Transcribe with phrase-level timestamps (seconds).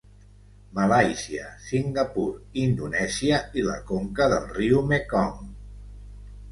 [0.77, 2.27] Malàisia, Singapur,
[2.63, 5.49] Indonèsia i la conca del riu Mekong.